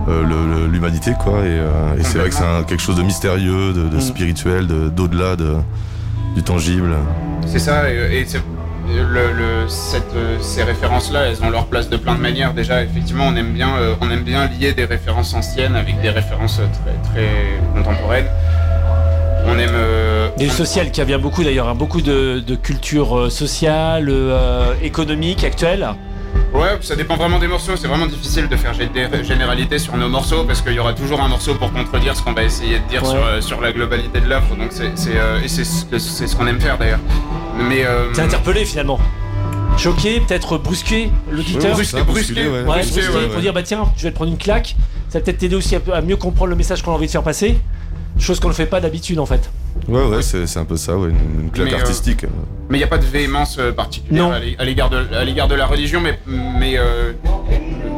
euh, 0.09 0.67
l'humanité, 0.67 1.11
quoi. 1.19 1.39
Et, 1.39 1.45
euh, 1.47 1.95
et 1.99 2.03
c'est 2.03 2.17
vrai 2.17 2.29
que 2.29 2.35
c'est 2.35 2.65
quelque 2.67 2.81
chose 2.81 2.95
de 2.95 3.03
mystérieux, 3.03 3.73
de, 3.73 3.87
de 3.87 3.97
Mm. 3.97 4.01
spirituel, 4.01 4.67
de- 4.67 4.89
d'au-delà 4.89 5.35
de, 5.35 5.55
du 6.35 6.41
tangible. 6.43 6.95
C'est 7.45 7.59
ça, 7.59 7.89
et, 7.91 8.17
et 8.21 8.25
c'est- 8.25 8.41
le, 8.89 9.03
le- 9.03 9.67
cette, 9.69 10.13
euh, 10.15 10.37
ces 10.41 10.63
références-là, 10.63 11.27
elles 11.27 11.41
ont 11.43 11.49
leur 11.49 11.67
place 11.67 11.89
de 11.89 11.95
plein 11.97 12.15
de 12.15 12.19
manières. 12.21 12.53
Déjà, 12.53 12.83
effectivement, 12.83 13.25
on 13.27 13.35
aime 13.35 13.53
bien, 13.53 13.69
euh, 13.77 13.93
on 14.01 14.09
aime 14.09 14.23
bien 14.23 14.47
lier 14.47 14.73
des 14.73 14.85
références 14.85 15.33
anciennes 15.33 15.75
avec 15.75 16.01
des 16.01 16.09
références 16.09 16.57
très, 16.57 17.11
très 17.13 17.29
contemporaines. 17.75 18.25
On 19.45 19.57
aime. 19.57 19.69
euh, 19.73 20.29
Du 20.37 20.49
social 20.49 20.89
qui 20.91 21.03
vient 21.03 21.19
beaucoup 21.19 21.43
d'ailleurs, 21.43 21.69
hein, 21.69 21.75
beaucoup 21.75 22.01
de, 22.01 22.39
de 22.39 22.55
culture 22.55 23.31
sociale, 23.31 24.07
euh, 24.09 24.73
économique 24.81 25.43
actuelle. 25.43 25.87
Ouais, 26.53 26.77
ça 26.81 26.95
dépend 26.95 27.15
vraiment 27.15 27.39
des 27.39 27.47
morceaux. 27.47 27.75
C'est 27.75 27.87
vraiment 27.87 28.05
difficile 28.05 28.47
de 28.47 28.55
faire 28.55 28.73
des 28.77 29.23
généralités 29.23 29.79
sur 29.79 29.97
nos 29.97 30.07
morceaux 30.07 30.43
parce 30.43 30.61
qu'il 30.61 30.73
y 30.73 30.79
aura 30.79 30.93
toujours 30.93 31.19
un 31.21 31.27
morceau 31.27 31.55
pour 31.55 31.71
contredire 31.73 32.15
ce 32.15 32.21
qu'on 32.21 32.33
va 32.33 32.43
essayer 32.43 32.79
de 32.79 32.87
dire 32.89 33.01
Ouais. 33.03 33.09
sur, 33.09 33.25
euh, 33.25 33.41
sur 33.41 33.59
la 33.61 33.71
globalité 33.71 34.19
de 34.21 34.27
l'œuvre. 34.27 34.55
Donc 34.55 34.67
c'est 34.69 34.91
c'est, 34.95 35.17
euh, 35.17 35.41
et 35.43 35.47
c'est 35.47 35.63
ce 35.63 36.35
qu'on 36.35 36.45
aime 36.47 36.61
faire 36.61 36.77
d'ailleurs. 36.77 36.99
Mais 37.57 37.83
euh, 37.85 38.13
C'est 38.13 38.21
interpellé 38.21 38.65
finalement. 38.65 38.99
Choqué, 39.77 40.19
peut-être 40.19 40.59
brusqué 40.59 41.09
l'auditeur. 41.31 41.71
Oui, 41.71 41.71
brusqué, 41.73 42.01
brusqué, 42.03 42.33
ouais. 42.43 42.49
Ouais, 42.49 42.63
brusqué, 42.63 43.01
brusqué, 43.01 43.17
ouais, 43.17 43.27
pour 43.29 43.41
dire 43.41 43.53
bah 43.53 43.63
tiens, 43.63 43.85
je 43.97 44.03
vais 44.03 44.11
te 44.11 44.15
prendre 44.15 44.29
une 44.31 44.37
claque. 44.37 44.75
Ça 45.09 45.17
va 45.19 45.25
peut-être 45.25 45.39
t'aider 45.39 45.55
aussi 45.55 45.75
à, 45.75 45.79
à 45.91 46.01
mieux 46.01 46.17
comprendre 46.17 46.49
le 46.51 46.55
message 46.55 46.83
qu'on 46.83 46.91
a 46.91 46.95
envie 46.95 47.07
de 47.07 47.11
faire 47.11 47.23
passer. 47.23 47.59
Chose 48.19 48.39
qu'on 48.39 48.49
ne 48.49 48.53
fait 48.53 48.67
pas 48.67 48.79
d'habitude 48.79 49.17
en 49.19 49.25
fait. 49.25 49.49
Ouais, 49.87 50.05
ouais, 50.05 50.21
c'est 50.21 50.47
c'est 50.47 50.59
un 50.59 50.65
peu 50.65 50.77
ça, 50.77 50.97
ouais, 50.97 51.09
une, 51.09 51.45
une 51.45 51.51
claque 51.51 51.67
Mais, 51.67 51.73
euh, 51.73 51.77
artistique. 51.79 52.25
Mais 52.69 52.77
il 52.77 52.79
n'y 52.79 52.85
a 52.85 52.87
pas 52.87 52.97
de 52.97 53.05
véhémence 53.05 53.57
euh, 53.59 53.71
particulière 53.73 54.23
Non. 54.27 54.31
à 54.31 54.39
l'é- 54.39 54.55
à 54.57 54.63
l'égard 54.65 54.89
de, 54.89 55.05
à 55.13 55.23
l'égard 55.25 55.47
de 55.47 55.55
la 55.55 55.65
religion, 55.65 55.99
mais, 55.99 56.17
mais, 56.25 56.75
euh, 56.77 57.11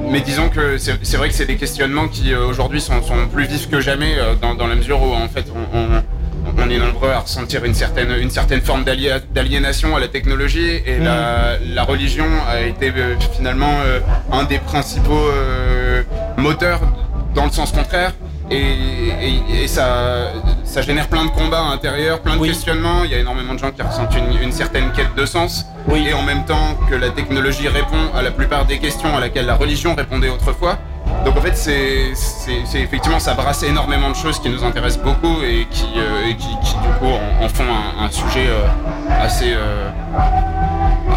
mais 0.09 0.21
disons 0.21 0.49
que 0.49 0.77
c'est 0.77 0.93
c'est 1.03 1.17
vrai 1.17 1.29
que 1.29 1.35
c'est 1.35 1.45
des 1.45 1.57
questionnements 1.57 2.07
qui 2.07 2.33
aujourd'hui 2.35 2.81
sont, 2.81 3.01
sont 3.03 3.27
plus 3.31 3.45
vifs 3.45 3.69
que 3.69 3.79
jamais 3.81 4.15
dans, 4.41 4.55
dans 4.55 4.67
la 4.67 4.75
mesure 4.75 5.01
où 5.01 5.13
en 5.13 5.27
fait 5.27 5.45
on, 5.55 5.77
on- 5.77 6.03
on 6.57 6.69
est 6.69 6.77
nombreux 6.77 7.09
à 7.09 7.19
ressentir 7.19 7.65
une 7.65 7.73
certaine, 7.73 8.11
une 8.21 8.29
certaine 8.29 8.61
forme 8.61 8.83
d'ali- 8.83 9.09
d'aliénation 9.33 9.95
à 9.95 9.99
la 9.99 10.07
technologie 10.07 10.79
et 10.85 10.99
la, 10.99 11.57
la 11.59 11.83
religion 11.83 12.27
a 12.47 12.61
été 12.61 12.91
euh, 12.95 13.15
finalement 13.35 13.73
euh, 13.83 13.99
un 14.31 14.43
des 14.43 14.59
principaux 14.59 15.27
euh, 15.27 16.03
moteurs 16.37 16.81
dans 17.33 17.45
le 17.45 17.51
sens 17.51 17.71
contraire. 17.71 18.13
Et, 18.51 18.57
et- 18.57 19.63
et 19.63 19.67
ça, 19.67 20.31
ça 20.63 20.81
génère 20.81 21.07
plein 21.07 21.25
de 21.25 21.31
combats 21.31 21.61
intérieurs, 21.73 22.19
plein 22.19 22.35
de 22.35 22.41
Oui. 22.41 22.49
questionnements. 22.49 23.03
Il 23.03 23.11
y 23.11 23.15
a 23.15 23.19
énormément 23.19 23.53
de 23.53 23.59
gens 23.59 23.71
qui 23.71 23.81
ressentent 23.81 24.15
une, 24.15 24.39
une 24.41 24.51
certaine 24.51 24.91
quête 24.91 25.15
de 25.15 25.25
sens. 25.25 25.65
Oui. 25.87 26.05
Et 26.07 26.13
en 26.13 26.21
même 26.21 26.45
temps 26.45 26.75
que 26.89 26.95
la 26.95 27.09
technologie 27.09 27.67
répond 27.67 28.11
à 28.15 28.21
la 28.21 28.31
plupart 28.31 28.65
des 28.65 28.77
questions 28.77 29.15
à 29.17 29.19
laquelle 29.19 29.45
la 29.47 29.55
religion 29.55 29.95
répondait 29.95 30.29
autrefois. 30.29 30.77
Donc 31.23 31.37
en 31.37 31.41
fait, 31.41 31.55
c'est 31.55 32.13
c'est- 32.13 32.61
c'est 32.65 32.81
effectivement, 32.81 33.19
ça 33.19 33.33
brasse 33.33 33.63
énormément 33.63 34.09
de 34.11 34.15
choses 34.15 34.39
qui 34.39 34.49
nous 34.49 34.63
intéressent 34.63 35.03
beaucoup 35.03 35.41
et 35.43 35.67
qui, 35.71 35.85
euh, 35.97 36.29
et 36.29 36.35
qui, 36.35 36.49
qui, 36.63 36.73
du 36.75 36.93
coup 36.99 37.05
en, 37.07 37.45
en 37.45 37.49
font 37.49 37.63
un, 37.63 38.05
un 38.05 38.11
sujet 38.11 38.47
euh, 38.47 38.67
assez, 39.23 39.53
euh, 39.53 39.89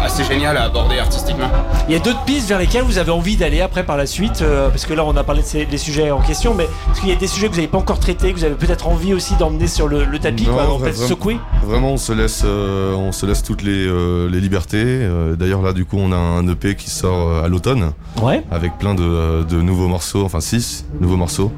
assez 0.03 0.23
génial 0.23 0.57
à 0.57 0.63
aborder 0.63 0.99
artistiquement. 0.99 1.49
Il 1.87 1.93
y 1.93 1.95
a 1.95 1.99
d'autres 1.99 2.23
pistes 2.25 2.47
vers 2.47 2.59
lesquelles 2.59 2.83
vous 2.83 2.97
avez 2.97 3.11
envie 3.11 3.35
d'aller 3.37 3.61
après 3.61 3.83
par 3.85 3.97
la 3.97 4.05
suite, 4.05 4.41
euh, 4.41 4.69
parce 4.69 4.85
que 4.85 4.93
là 4.93 5.03
on 5.05 5.15
a 5.17 5.23
parlé 5.23 5.41
de 5.41 5.47
ces- 5.47 5.65
des 5.65 5.77
sujets 5.77 6.11
en 6.11 6.21
question, 6.21 6.53
mais 6.55 6.63
est-ce 6.91 6.99
qu'il 7.01 7.09
y 7.09 7.11
a 7.11 7.15
des 7.15 7.27
sujets 7.27 7.47
que 7.47 7.51
vous 7.51 7.57
n'avez 7.57 7.67
pas 7.67 7.77
encore 7.77 7.99
traités, 7.99 8.31
que 8.31 8.37
vous 8.37 8.43
avez 8.45 8.55
peut-être 8.55 8.87
envie 8.87 9.13
aussi 9.13 9.35
d'emmener 9.35 9.67
sur 9.67 9.87
le, 9.87 10.05
le 10.05 10.19
tapis, 10.19 10.45
Non, 10.47 10.53
quoi, 10.53 10.63
peut-être 10.79 10.95
vraiment. 10.95 11.07
secouer 11.07 11.39
Vraiment, 11.63 11.91
on 11.93 11.97
se 11.97 12.13
laisse, 12.13 12.43
euh, 12.45 12.93
on 12.95 13.11
se 13.11 13.25
laisse 13.25 13.43
toutes 13.43 13.61
les, 13.63 13.85
euh, 13.87 14.29
les 14.29 14.39
libertés. 14.39 14.77
Euh, 14.83 15.35
D'ailleurs, 15.35 15.61
là, 15.61 15.73
du 15.73 15.85
coup, 15.85 15.97
on 15.99 16.11
a 16.11 16.17
un 16.17 16.47
EP 16.47 16.75
qui 16.75 16.89
sort 16.89 17.43
à 17.43 17.47
l'automne 17.47 17.91
Ouais. 18.21 18.43
avec 18.51 18.77
plein 18.77 18.95
de, 18.95 19.43
de 19.43 19.61
nouveaux 19.61 19.87
morceaux, 19.87 20.23
enfin 20.25 20.39
six 20.41 20.85
nouveaux 20.99 21.17
morceaux 21.17 21.51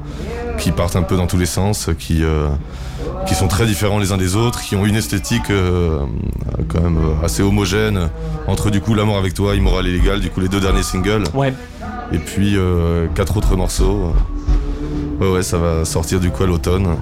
qui 0.58 0.70
partent 0.72 0.96
un 0.96 1.02
peu 1.02 1.16
dans 1.16 1.26
tous 1.26 1.38
les 1.38 1.46
sens, 1.46 1.90
qui, 1.98 2.22
euh, 2.24 2.48
qui 3.26 3.34
sont 3.34 3.48
très 3.48 3.66
différents 3.66 3.98
les 3.98 4.12
uns 4.12 4.16
des 4.16 4.36
autres, 4.36 4.60
qui 4.62 4.76
ont 4.76 4.84
une 4.86 4.96
esthétique 4.96 5.50
euh, 5.50 6.00
quand 6.68 6.80
même 6.80 6.98
euh, 6.98 7.24
assez 7.24 7.42
homogène 7.42 8.08
entre 8.46 8.70
du 8.70 8.80
coup 8.80 8.94
L'amour 8.94 9.16
avec 9.18 9.34
toi, 9.34 9.54
Immoral 9.54 9.86
et 9.86 9.92
légal, 9.92 10.20
du 10.20 10.30
coup 10.30 10.40
les 10.40 10.48
deux 10.48 10.60
derniers 10.60 10.82
singles, 10.82 11.24
Ouais. 11.34 11.52
et 12.12 12.18
puis 12.18 12.56
euh, 12.56 13.06
quatre 13.14 13.36
autres 13.36 13.56
morceaux. 13.56 14.12
Ouais, 15.20 15.30
ouais, 15.30 15.42
ça 15.42 15.58
va 15.58 15.84
sortir 15.84 16.20
du 16.20 16.30
coup 16.30 16.42
à 16.42 16.46
l'automne. 16.46 16.96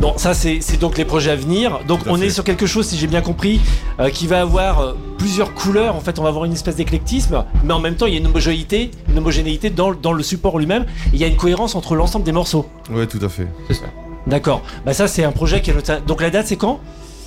Bon, 0.00 0.14
ça 0.16 0.32
c'est 0.34 0.60
donc 0.80 0.96
les 0.98 1.04
projets 1.04 1.30
à 1.32 1.36
venir. 1.36 1.80
Donc 1.88 2.06
à 2.06 2.10
on 2.10 2.16
fait. 2.16 2.26
est 2.26 2.30
sur 2.30 2.44
quelque 2.44 2.66
chose, 2.66 2.86
si 2.86 2.96
j'ai 2.96 3.06
bien 3.06 3.20
compris, 3.20 3.60
euh, 4.00 4.10
qui 4.10 4.26
va 4.26 4.40
avoir 4.40 4.80
euh, 4.80 4.92
plusieurs 5.18 5.54
couleurs. 5.54 5.96
En 5.96 6.00
fait, 6.00 6.18
on 6.18 6.22
va 6.22 6.28
avoir 6.28 6.44
une 6.44 6.52
espèce 6.52 6.76
d'éclectisme, 6.76 7.44
mais 7.64 7.72
en 7.74 7.80
même 7.80 7.94
temps, 7.96 8.06
il 8.06 8.12
y 8.14 8.16
a 8.16 8.20
une 8.20 8.26
homogénéité, 8.26 8.90
une 9.08 9.18
homogénéité 9.18 9.70
dans, 9.70 9.90
le- 9.90 9.96
dans 9.96 10.12
le 10.12 10.22
support 10.22 10.58
lui-même. 10.58 10.86
Il 11.12 11.18
y 11.18 11.24
a 11.24 11.26
une 11.26 11.36
cohérence 11.36 11.74
entre 11.74 11.94
l'ensemble 11.96 12.24
des 12.24 12.32
morceaux. 12.32 12.66
Ouais, 12.90 13.06
tout 13.06 13.18
à 13.22 13.28
fait. 13.28 13.48
C'est 13.66 13.74
ça. 13.74 13.86
D'accord. 14.26 14.62
Bah 14.84 14.92
ça, 14.94 15.08
c'est 15.08 15.24
un 15.24 15.32
projet 15.32 15.62
qui 15.62 15.70
est 15.70 16.06
Donc 16.06 16.20
la 16.22 16.30
date, 16.30 16.46
c'est 16.46 16.56
quand? 16.56 16.80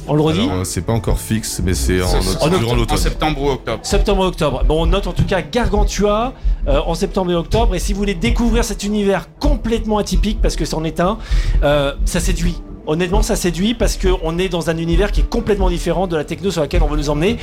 On 0.07 0.15
le 0.15 0.21
redit 0.21 0.41
Alors, 0.41 0.53
euh, 0.59 0.63
c'est 0.63 0.81
pas 0.81 0.93
encore 0.93 1.19
fixe, 1.19 1.61
mais 1.63 1.73
c'est 1.73 2.01
en, 2.01 2.07
en 2.07 2.21
septembre 2.97 3.41
ou 3.41 3.49
octobre. 3.49 3.79
Septembre 3.85 4.23
et 4.23 4.27
octobre. 4.27 4.63
Bon, 4.67 4.81
on 4.83 4.85
note 4.87 5.07
en 5.07 5.13
tout 5.13 5.23
cas 5.25 5.41
Gargantua 5.41 6.33
euh, 6.67 6.79
en 6.85 6.95
septembre 6.95 7.31
et 7.31 7.35
octobre. 7.35 7.75
Et 7.75 7.79
si 7.79 7.93
vous 7.93 7.99
voulez 7.99 8.15
découvrir 8.15 8.63
cet 8.63 8.83
univers 8.83 9.27
complètement 9.39 9.97
atypique, 9.99 10.41
parce 10.41 10.55
que 10.55 10.65
c'en 10.65 10.83
est 10.83 10.99
un, 10.99 11.17
euh, 11.63 11.93
ça 12.05 12.19
séduit. 12.19 12.61
Honnêtement, 12.87 13.21
ça 13.21 13.35
séduit 13.35 13.75
parce 13.75 13.95
qu'on 13.97 14.39
est 14.39 14.49
dans 14.49 14.69
un 14.71 14.77
univers 14.77 15.11
qui 15.11 15.21
est 15.21 15.29
complètement 15.29 15.69
différent 15.69 16.07
de 16.07 16.17
la 16.17 16.23
techno 16.23 16.49
sur 16.49 16.61
laquelle 16.61 16.81
on 16.81 16.87
veut 16.87 16.97
nous 16.97 17.09
emmener, 17.11 17.37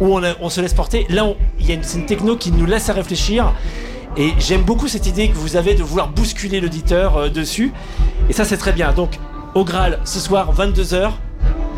où 0.00 0.14
on, 0.14 0.22
a- 0.22 0.34
on 0.40 0.50
se 0.50 0.60
laisse 0.60 0.74
porter. 0.74 1.06
Là, 1.08 1.26
il 1.58 1.66
y 1.66 1.72
a 1.72 1.74
une, 1.76 1.82
c'est 1.82 1.98
une 1.98 2.06
techno 2.06 2.36
qui 2.36 2.52
nous 2.52 2.66
laisse 2.66 2.90
à 2.90 2.92
réfléchir. 2.92 3.52
Et 4.18 4.34
j'aime 4.38 4.60
beaucoup 4.62 4.88
cette 4.88 5.06
idée 5.06 5.28
que 5.30 5.34
vous 5.36 5.56
avez 5.56 5.74
de 5.74 5.82
vouloir 5.82 6.08
bousculer 6.08 6.60
l'auditeur 6.60 7.16
euh, 7.16 7.28
dessus. 7.30 7.72
Et 8.28 8.34
ça, 8.34 8.44
c'est 8.44 8.58
très 8.58 8.72
bien. 8.72 8.92
Donc, 8.92 9.18
au 9.54 9.64
Graal, 9.64 9.98
ce 10.04 10.20
soir, 10.20 10.52
22h. 10.54 11.10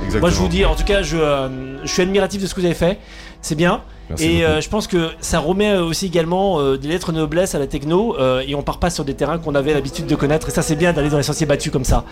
Exactement. 0.02 0.20
Moi, 0.20 0.30
je 0.30 0.36
vous 0.36 0.48
dis, 0.48 0.64
en 0.64 0.74
tout 0.74 0.84
cas, 0.84 1.02
je, 1.02 1.16
euh, 1.16 1.84
je 1.84 1.92
suis 1.92 2.02
admiratif 2.02 2.42
de 2.42 2.46
ce 2.46 2.54
que 2.54 2.60
vous 2.60 2.66
avez 2.66 2.74
fait. 2.74 2.98
C'est 3.40 3.54
bien. 3.54 3.82
Merci 4.08 4.26
et 4.26 4.44
euh, 4.44 4.60
je 4.60 4.68
pense 4.68 4.86
que 4.86 5.10
ça 5.20 5.38
remet 5.38 5.70
euh, 5.72 5.84
aussi 5.84 6.06
également 6.06 6.60
euh, 6.60 6.76
des 6.76 6.88
lettres 6.88 7.10
de 7.12 7.18
noblesse 7.18 7.54
à 7.54 7.58
la 7.58 7.66
techno 7.66 8.16
et 8.46 8.54
on 8.54 8.62
part 8.62 8.78
pas 8.78 8.90
sur 8.90 9.04
des 9.04 9.14
terrains 9.14 9.38
qu'on 9.38 9.54
avait 9.54 9.72
l'habitude 9.72 10.06
de 10.06 10.14
connaître 10.14 10.48
et 10.48 10.52
ça 10.52 10.60
c'est 10.60 10.76
bien 10.76 10.92
d'aller 10.92 11.08
dans 11.08 11.16
les 11.16 11.22
sentiers 11.22 11.46
battus 11.46 11.72
comme 11.72 11.84
ça. 11.84 12.04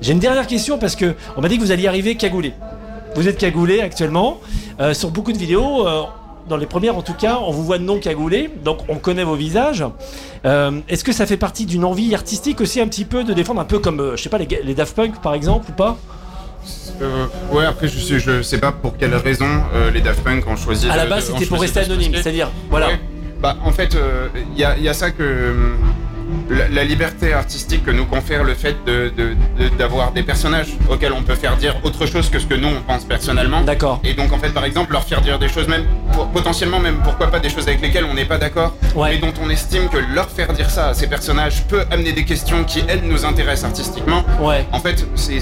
J'ai 0.00 0.12
une 0.12 0.18
dernière 0.18 0.46
question 0.48 0.76
parce 0.76 0.96
que 0.96 1.14
on 1.36 1.40
m'a 1.40 1.48
dit 1.48 1.56
que 1.56 1.62
vous 1.62 1.70
alliez 1.70 1.86
arriver 1.86 2.16
cagoulé. 2.16 2.52
Vous 3.14 3.28
êtes 3.28 3.38
cagoulé 3.38 3.80
actuellement 3.80 4.40
sur 4.92 5.10
beaucoup 5.10 5.32
de 5.32 5.38
vidéos. 5.38 5.86
dans 6.48 6.56
les 6.56 6.66
premières 6.66 6.96
en 6.96 7.02
tout 7.02 7.14
cas, 7.14 7.38
on 7.40 7.50
vous 7.50 7.64
voit 7.64 7.78
non 7.78 7.98
cagoulé, 7.98 8.50
donc 8.64 8.78
on 8.88 8.96
connaît 8.96 9.24
vos 9.24 9.34
visages. 9.34 9.84
Euh, 10.44 10.80
Est-ce 10.88 11.04
que 11.04 11.12
ça 11.12 11.26
fait 11.26 11.36
partie 11.36 11.66
d'une 11.66 11.84
envie 11.84 12.14
artistique 12.14 12.60
aussi 12.60 12.80
un 12.80 12.86
petit 12.86 13.04
peu 13.04 13.24
de 13.24 13.32
défendre 13.32 13.60
un 13.60 13.64
peu 13.64 13.78
comme, 13.78 14.00
euh, 14.00 14.16
je 14.16 14.22
sais 14.22 14.28
pas, 14.28 14.38
les, 14.38 14.48
les 14.64 14.74
Daft 14.74 14.94
Punk 14.94 15.20
par 15.20 15.34
exemple 15.34 15.70
ou 15.70 15.72
pas? 15.74 15.96
Euh, 17.02 17.26
ouais, 17.52 17.64
après, 17.66 17.88
je, 17.88 17.98
sais- 17.98 18.18
je 18.18 18.42
sais 18.42 18.58
pas 18.58 18.72
pour 18.72 18.96
quelle 18.96 19.14
raison 19.14 19.46
euh, 19.74 19.90
les 19.90 20.00
Daft 20.00 20.22
Punk 20.24 20.46
ont 20.46 20.56
choisi. 20.56 20.88
À 20.88 20.96
la 20.96 21.06
base 21.06 21.26
c'était 21.26 21.46
pour 21.46 21.60
rester 21.60 21.80
anonyme, 21.80 22.12
c'est-à-dire, 22.14 22.50
voilà. 22.70 22.86
Ouais. 22.88 23.00
Bah, 23.40 23.56
en 23.64 23.70
fait, 23.72 23.94
il 24.54 24.58
y, 24.58 24.64
a, 24.64 24.78
y 24.78 24.88
a 24.88 24.94
ça 24.94 25.10
que. 25.10 25.52
La, 26.50 26.68
la 26.68 26.84
liberté 26.84 27.32
artistique 27.32 27.84
que 27.84 27.90
nous 27.90 28.04
confère 28.06 28.44
le 28.44 28.54
fait 28.54 28.76
de- 28.86 29.12
de- 29.16 29.34
de- 29.58 29.68
d'avoir 29.76 30.12
des 30.12 30.22
personnages 30.22 30.68
auxquels 30.90 31.12
on 31.12 31.22
peut 31.22 31.34
faire 31.34 31.56
dire 31.56 31.74
autre 31.84 32.06
chose 32.06 32.28
que 32.30 32.38
ce 32.38 32.46
que 32.46 32.54
nous 32.54 32.68
on 32.68 32.80
pense 32.82 33.04
personnellement. 33.04 33.62
D'accord. 33.62 34.00
Et 34.04 34.14
donc 34.14 34.32
en 34.32 34.38
fait 34.38 34.50
par 34.50 34.64
exemple 34.64 34.92
leur 34.92 35.04
faire 35.04 35.20
dire 35.20 35.38
des 35.38 35.48
choses 35.48 35.68
même 35.68 35.84
pour- 36.12 36.28
potentiellement 36.28 36.78
même 36.80 36.98
pourquoi 37.04 37.30
pas 37.30 37.38
des 37.40 37.48
choses 37.50 37.66
avec 37.68 37.80
lesquelles 37.80 38.04
on 38.04 38.14
n'est 38.14 38.24
pas 38.24 38.38
d'accord 38.38 38.74
Ouais. 38.94 39.10
mais 39.12 39.18
dont 39.18 39.32
on 39.42 39.50
estime 39.50 39.88
que 39.88 39.98
leur 40.14 40.28
faire 40.30 40.52
dire 40.52 40.70
ça 40.70 40.88
à 40.88 40.94
ces 40.94 41.06
personnages 41.06 41.64
peut 41.64 41.84
amener 41.90 42.12
des 42.12 42.24
questions 42.24 42.64
qui 42.64 42.82
elles 42.88 43.02
nous 43.04 43.24
intéressent 43.24 43.64
artistiquement. 43.70 44.24
Ouais. 44.40 44.64
En 44.72 44.80
fait 44.80 45.06
c'est 45.16 45.40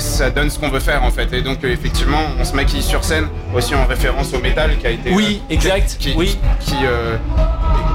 ça, 0.00 0.30
donne 0.30 0.50
ce 0.50 0.58
qu'on 0.58 0.68
veut 0.68 0.80
faire 0.80 1.02
en 1.04 1.10
fait 1.10 1.32
et 1.32 1.42
donc 1.42 1.62
effectivement 1.64 2.22
on 2.38 2.44
se 2.44 2.54
maquille 2.54 2.82
sur 2.82 3.04
scène 3.04 3.26
aussi 3.54 3.74
en 3.74 3.86
référence 3.86 4.32
au 4.34 4.38
métal 4.40 4.76
qui 4.78 4.86
a 4.86 4.90
été 4.90 5.10
Oui, 5.12 5.42
euh, 5.50 5.54
exact, 5.54 5.96
qui, 5.98 6.14
oui. 6.16 6.38
qui, 6.60 6.74
euh, 6.84 7.16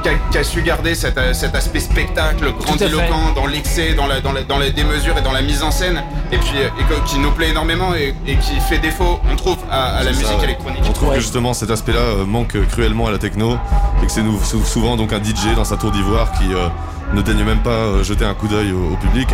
qui 0.03 0.09
a, 0.09 0.13
qui 0.31 0.37
a 0.37 0.43
su 0.43 0.61
garder 0.61 0.95
cet, 0.95 1.17
euh, 1.17 1.33
cet 1.33 1.55
aspect 1.55 1.79
spectacle 1.79 2.51
grandiloquent 2.59 3.33
dans 3.35 3.45
l'excès, 3.47 3.93
dans 3.93 4.07
la, 4.07 4.21
dans, 4.21 4.31
la, 4.31 4.43
dans 4.43 4.57
la 4.57 4.69
démesure 4.69 5.17
et 5.17 5.21
dans 5.21 5.31
la 5.31 5.41
mise 5.41 5.63
en 5.63 5.71
scène, 5.71 6.01
et 6.31 6.37
puis 6.37 6.57
euh, 6.57 6.67
et 6.79 6.83
que- 6.83 7.07
qui 7.07 7.19
nous 7.19 7.31
plaît 7.31 7.49
énormément 7.49 7.93
et, 7.95 8.13
et 8.27 8.35
qui 8.37 8.59
fait 8.59 8.79
défaut, 8.79 9.19
on 9.31 9.35
trouve, 9.35 9.57
à, 9.71 9.97
à 9.97 10.03
la 10.03 10.11
musique 10.11 10.25
ça, 10.27 10.37
ouais. 10.37 10.43
électronique. 10.45 10.83
On 10.87 10.93
trouve 10.93 11.09
Ouais. 11.09 11.15
que 11.15 11.21
justement 11.21 11.53
cet 11.53 11.71
aspect-là 11.71 11.99
euh, 11.99 12.25
manque 12.25 12.55
cruellement 12.69 13.07
à 13.07 13.11
la 13.11 13.17
techno 13.17 13.57
et 14.01 14.05
que 14.05 14.11
c'est 14.11 14.23
souvent 14.65 14.95
donc 14.97 15.13
un 15.13 15.23
DJ 15.23 15.55
dans 15.55 15.63
sa 15.65 15.77
tour 15.77 15.91
d'ivoire 15.91 16.31
qui 16.33 16.53
euh, 16.53 16.67
ne 17.13 17.21
daigne 17.21 17.43
même 17.43 17.59
pas 17.61 18.01
jeter 18.03 18.25
un 18.25 18.33
coup 18.33 18.47
d'œil 18.47 18.71
au, 18.71 18.93
au 18.93 18.97
public. 18.97 19.29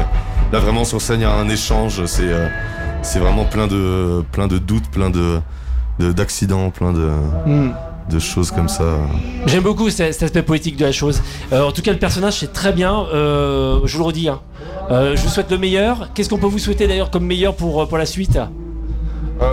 Là 0.52 0.60
vraiment 0.60 0.84
sur 0.86 1.02
scène 1.02 1.20
il 1.22 1.24
y 1.24 1.26
a 1.26 1.34
un 1.34 1.50
échange, 1.50 2.06
c'est 2.06 2.22
euh, 2.28 2.48
c'est 3.02 3.20
vraiment 3.20 3.44
plein 3.46 3.68
de 3.68 4.24
plein 4.32 4.48
de 4.48 4.58
doutes, 4.60 4.90
plein 4.92 5.10
de 5.10 5.40
de- 6.00 6.12
d'accidents, 6.12 6.70
plein 6.72 6.92
de, 6.94 7.10
Hmm. 7.46 7.72
De 8.10 8.20
choses 8.20 8.52
comme 8.52 8.68
ça. 8.70 8.84
J'aime 9.48 9.64
beaucoup 9.64 9.90
cet 9.90 10.14
cet 10.14 10.24
aspect 10.24 10.44
poétique 10.44 10.78
de 10.78 10.86
la 10.86 10.92
chose. 10.92 11.22
Euh, 11.52 11.64
en 11.68 11.72
tout 11.72 11.82
cas, 11.82 11.92
le 11.92 12.00
personnage, 12.00 12.40
c'est 12.40 12.52
très 12.54 12.74
bien. 12.74 13.06
Euh, 13.14 13.80
je 13.86 13.94
vous 13.98 14.04
le 14.04 14.08
redis. 14.08 14.30
hein. 14.30 14.40
Euh, 14.92 15.16
je 15.16 15.22
vous 15.24 15.30
souhaite 15.30 15.50
le 15.52 15.58
meilleur. 15.58 16.10
Qu'est-ce 16.14 16.30
qu'on 16.30 16.38
peut 16.38 16.48
vous 16.48 16.60
souhaiter 16.60 16.88
d'ailleurs 16.88 17.10
comme 17.10 17.26
meilleur 17.26 17.56
pour, 17.56 17.88
pour 17.88 17.98
la 17.98 18.06
suite 18.06 18.38
Euh, 19.42 19.46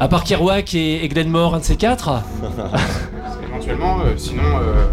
À 0.00 0.08
part 0.08 0.24
Kerouac 0.24 0.74
et, 0.74 1.04
et 1.04 1.08
Glenmore, 1.08 1.54
un 1.54 1.58
de 1.60 1.64
ces 1.64 1.76
quatre 1.76 2.10
éventuellement, 3.48 3.98
euh, 4.00 4.14
sinon, 4.16 4.42
euh, 4.44 4.84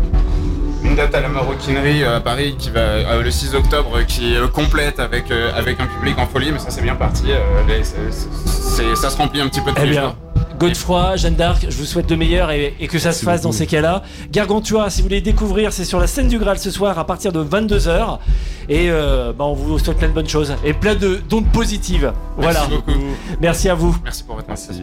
une 0.83 0.95
date 0.95 1.15
à 1.15 1.21
la 1.21 1.29
maroquinerie 1.29 2.03
à 2.03 2.19
Paris 2.19 2.55
qui 2.57 2.69
va 2.69 2.79
euh, 2.79 3.21
le 3.23 3.31
6 3.31 3.55
octobre, 3.55 4.00
qui 4.07 4.33
est 4.33 4.38
euh, 4.38 4.47
complète 4.47 5.00
avec, 5.00 5.31
euh, 5.31 5.51
avec 5.55 5.79
un 5.79 5.88
public 5.88 6.17
en 6.19 6.27
folie, 6.27 6.51
mais 6.51 6.59
ça 6.59 6.67
c'est 6.69 6.81
bien 6.81 6.95
parti. 6.95 7.23
euh, 7.29 7.39
les- 7.67 7.83
ça 8.95 9.09
se 9.09 9.17
remplit 9.17 9.41
un 9.41 9.47
petit 9.47 9.62
peu 9.62 9.71
tous 9.71 9.81
Eh 9.83 9.89
bien, 9.89 10.01
jours. 10.03 10.15
Godefroy, 10.60 11.15
Jeanne 11.17 11.36
d'Arc, 11.36 11.65
je 11.69 11.77
vous 11.77 11.86
souhaite 11.86 12.10
le 12.10 12.17
meilleur 12.17 12.51
et, 12.51 12.75
et 12.79 12.88
que 12.88 13.00
ça 13.00 13.12
se 13.12 13.24
fasse 13.24 13.41
dans 13.41 13.51
ces 13.51 13.67
cas-là. 13.67 14.03
Gargantua, 14.31 14.89
si 14.89 15.01
vous 15.01 15.07
voulez 15.07 15.22
découvrir, 15.22 15.74
c'est 15.74 15.86
sur 15.86 16.00
la 16.00 16.07
scène 16.07 16.27
du 16.27 16.39
Graal 16.39 16.60
ce 16.60 16.72
soir 16.72 16.98
à 17.00 17.05
partir 17.05 17.31
de 17.31 17.43
22h. 17.43 18.19
Et 18.69 18.89
euh, 18.89 19.33
bah, 19.33 19.45
on 19.45 19.53
vous 19.53 19.77
souhaite 19.79 19.98
plein 19.98 20.07
de 20.07 20.13
bonnes 20.13 20.29
choses 20.29 20.55
et 20.63 20.74
plein 20.74 20.95
de 20.95 21.19
d'ondes 21.29 21.51
positives. 21.51 22.13
Voilà. 22.38 22.62
Merci 22.62 22.75
beaucoup. 22.75 23.00
Merci 23.41 23.69
à 23.69 23.75
vous. 23.75 23.95
Merci 24.03 24.24
pour 24.24 24.36
votre 24.36 24.50
attention. 24.50 24.74